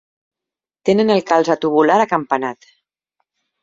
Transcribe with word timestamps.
Tenen 0.89 1.13
el 1.17 1.23
calze 1.33 1.59
tubular 1.67 2.01
acampanat. 2.09 2.75